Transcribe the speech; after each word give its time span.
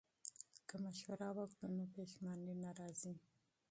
که 0.67 0.75
مشوره 0.85 1.29
وکړو 1.37 1.67
نو 1.77 1.83
پښیماني 1.93 2.53
نه 2.63 2.71
راځي. 2.79 3.13